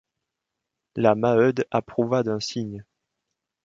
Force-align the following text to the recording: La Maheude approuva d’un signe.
La 0.95 1.13
Maheude 1.13 1.67
approuva 1.69 2.23
d’un 2.23 2.39
signe. 2.39 2.83